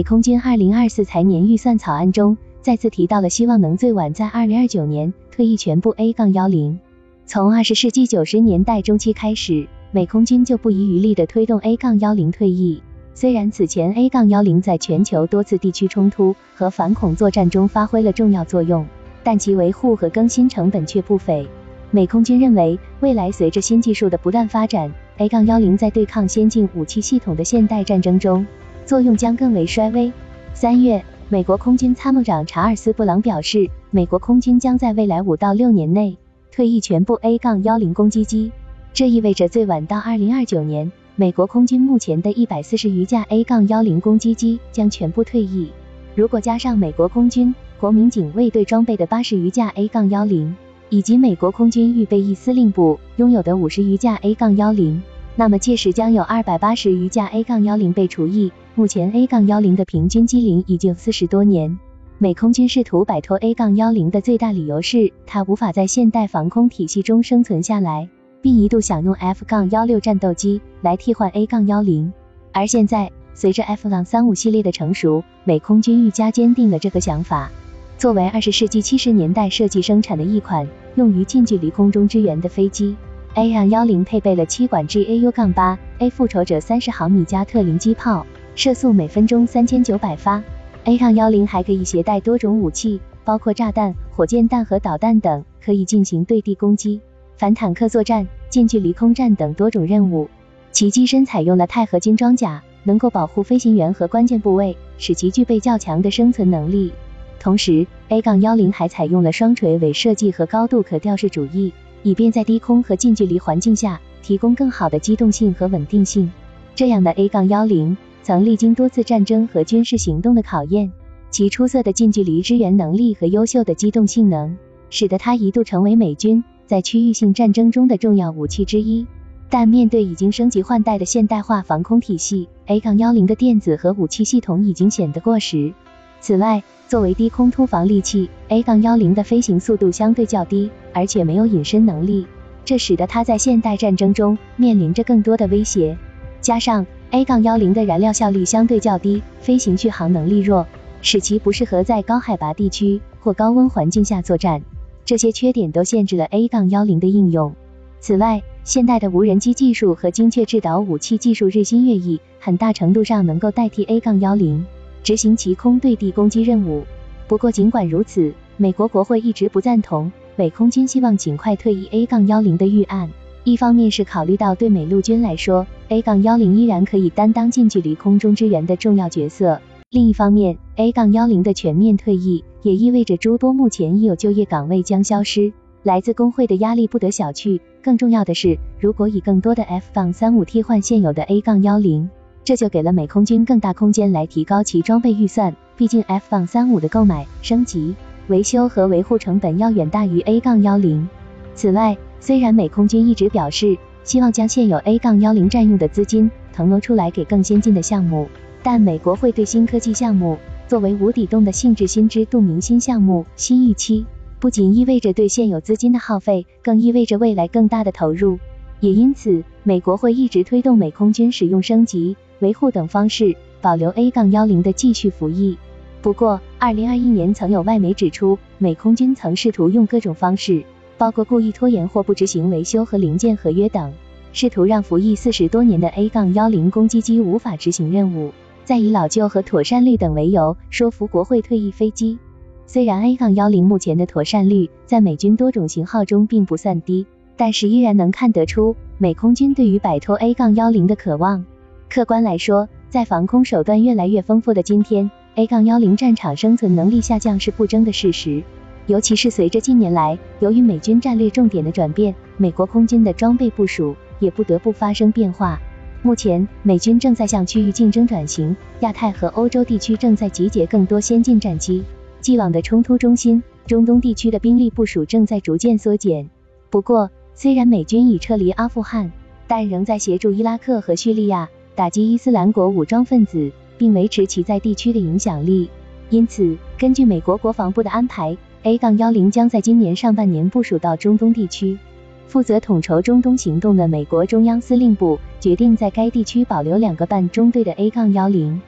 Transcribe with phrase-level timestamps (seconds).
[0.00, 6.80] 美空军二零二四财年预算草案中再次提到了希望能最晚在二零二九年退役全部 A 杠幺零。
[7.26, 12.82] 从二十世纪九十年代中期开始，美空军就不遗余力地推动 A 杠幺零退役。
[13.12, 18.86] 虽然此前 A 杠幺零在全球多次地区冲突和反恐作战中发挥了重要作用，
[19.22, 21.46] 但其维护和更新成本却不菲。
[21.90, 28.46] 美空军认为，未来随着新技术的不断发展，A 杠幺零在对抗先进武器系统的现代战争中
[28.90, 30.12] 作用将更为衰微。
[30.52, 36.18] 三月，美国空军参谋长查尔斯·布朗表示，美国空军将在未来五到六年内
[36.50, 38.50] 退役全部 A 杠幺零攻击机，
[38.92, 40.90] 这意味着最晚到二零二九年。
[41.14, 45.70] 美国空军目前的一百四十余架 A- 杠幺零攻击机将全部退役。
[46.16, 50.56] 如果加上美国空军国民警卫队装备的八十余架 A- 杠幺零，
[50.88, 55.00] 以及美国空军预备役司令部拥有的五十余架 A- 杠幺零，
[55.36, 58.50] 那么届时将有二百八十余架 A- 杠幺零被除役。
[58.80, 61.78] 目前 A- 杠幺零的平均机龄已经四十多年。
[62.16, 68.08] 美空军试图摆脱 A- 杠幺零的最大理由是，它无法在现代防空体系中生存下来。
[68.40, 72.10] 并一度想用 F- 杠幺六战斗机来替换 A- 杠幺零，
[72.52, 77.50] 而现在随着 F- 杠三五系列的成熟，美空军愈加坚定了这个想法。
[77.98, 82.96] 作为二十世纪七十年代设计生产的一款用于近距离空中支援的飞机
[83.34, 90.42] ，A- 杠幺零配备了七管 GAU- 杠八 A 复仇者三十毫米加特林机炮，射速每分钟三千九百发。
[90.84, 97.00] A- 杠幺零还可以携带多种武器，包括炸弹、火箭弹和导弹等，可以进行对地攻击。
[97.36, 100.28] 反坦克作战、近距离空战等多种任务。
[100.72, 106.92] 其机身采用了钛合金装甲，能够保护飞行员和关键部位，使其具备较强的生存能力。
[107.38, 116.30] 同时，A- 杠幺零还采用了双垂尾设计和高度可调式主翼，以便在低空和近距离环境下提供更好的机动性和稳定性。
[116.74, 120.92] 这样的 A- 杠幺零曾历经多次战争和军事行动的考验，
[121.30, 124.56] 其出色的近距离支援能力和优秀的机动性能，
[124.90, 126.44] 使得它一度成为美军。
[126.66, 129.06] 在区域性战争中的重要武器之一，
[129.48, 135.72] 但面对已经升级换代的现代化防空体系，A- 杠幺零的电子和武器系统已经显得过时。
[136.20, 142.26] 此外，作为低空突防利器，A- 杠幺零的飞行速度相对较低，而且没有隐身能力，
[142.64, 145.98] 这使得它在现代战争中面临着更多的威胁。
[146.40, 150.64] 加上 A- 杠幺零的燃料效率相对较低，飞行续航能力弱，
[151.02, 154.62] 使其不适合在高海拔地区或高温环境下作战。
[155.04, 157.52] 这些缺点都限制了 A- 杠幺零的应用。
[157.98, 164.64] 此外，现代的无人机技术和精确制导武器技术日新月异，很大程度上能够代替 A- 杠幺零
[165.02, 166.84] 执行其空对地攻击任务。
[167.26, 173.10] 不过，尽管如此，美国国会一直不赞同美空军希望尽快退役 A- 杠幺零的预案。
[173.42, 179.60] 一方面是考虑到对美陆军来说，A- 杠幺零依然可以担当近距离空中支援的重要角色。
[179.90, 185.52] 另一方面，A- 杠幺零的全面退役也意味着诸多目前已有就业岗位将消失，
[185.82, 187.60] 来自工会的压力不得小觑。
[187.82, 192.08] 更重要的是，如果以更多的 F- 杠三五替换现有的 A- 杠幺零，
[192.44, 195.56] 这就给了美空军更大空间来提高其装备预算。
[195.76, 197.96] 毕竟 F- 杠三五的购买、升级、
[198.28, 201.08] 维修和维护成本要远大于 A- 杠幺零。
[201.54, 208.28] 此外，虽然美空军一直表示希望将现有 A- 杠幺零占用的资金腾挪出来给更先进的项目。
[208.62, 210.36] 但美国会对新科技项目
[210.68, 214.04] 作为无底洞的性质心知肚明，新项目新预期
[214.38, 218.38] 不仅意味着对现有资金的耗费，更意味着未来更大的投入。
[218.80, 225.56] 也因此，美国会一直推动美空军使用升级、维护等方式保留 A- 杠幺零的继续服役。
[226.02, 230.64] 不过，二零二一年曾有外媒指出，美空军曾试图用各种方式，
[231.00, 233.90] 包括故意拖延或不执行维修和零件合约等，
[234.34, 238.32] 试图让服役四十多年的 A- 杠幺零攻击机无法执行任务。
[238.66, 242.18] 再以老旧和妥善率等为由说服国会退役飞机。
[242.66, 251.46] 虽然 A- 杠幺零目前的妥善率在美军多种型号中并不算低，但是依然能看得出美空军对于摆脱 A- 杠幺零的渴望。
[251.88, 258.42] 客观来说，在防空手段越来越丰富的今天，A- 杠幺零战场生存能力下降是不争的事实。
[258.90, 265.60] 尤其是随着近年来由于美军战略重点的转变，美国空军的装备部署也不得不发生变化。
[266.02, 271.84] 目前，美军正在向区域竞争转型，亚太和欧洲地区正在集结更多先进战机，
[272.20, 276.28] 既往的冲突中心，中东地区的兵力部署正在逐渐缩减。
[276.68, 279.12] 不过，虽然美军已撤离阿富汗，
[279.46, 285.70] 但仍在协助伊拉克和叙利亚打击伊斯兰国武装分子，并维持其在地区的影响力。
[286.08, 291.78] 因此，根据美国国防部的安排，A- 杠幺零将在今年上半年部署到中东地区。
[292.26, 298.60] 负责统筹中东行动的美国中央司令部决定在该地区保留两个半中队的 A- 杠幺零。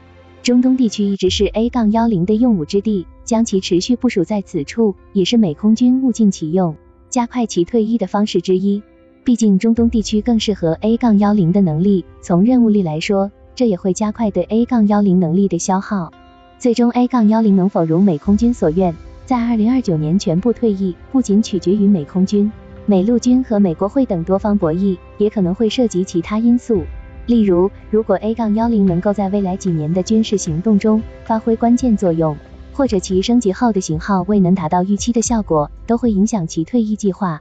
[0.43, 6.75] 中东地区一直是 A 杠幺零的用武之地，将其持续部署在此处，也是美空军物尽其用、
[7.09, 8.83] 加快其退役的方式之一。
[9.23, 16.11] 毕竟中东地区更适合 A 杠幺零的能力，从任务力来说，这也会加快对 A 杠幺零能力的消耗。
[16.59, 18.93] 最终 A 杠幺零能否如美空军所愿，
[19.33, 22.53] 在二零二九年全部退役，不仅取决于美空军、
[22.85, 26.83] 美陆军和美国会等多方博弈，也可能会涉及其他因素。
[27.25, 32.37] 例如，如果 A 杠幺零能够在未来几年的军事行动中发挥关键作用，
[32.75, 37.41] 或者其升级后的型号未能达到预期的效果，都会影响其退役计划。